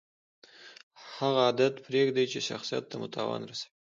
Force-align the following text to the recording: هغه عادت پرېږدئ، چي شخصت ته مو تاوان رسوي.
هغه 1.17 1.39
عادت 1.47 1.75
پرېږدئ، 1.85 2.25
چي 2.31 2.39
شخصت 2.49 2.83
ته 2.89 2.95
مو 2.99 3.07
تاوان 3.15 3.41
رسوي. 3.49 3.69